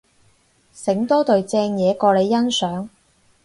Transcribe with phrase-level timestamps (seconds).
[0.73, 2.89] 醒多隊正嘢過你欣賞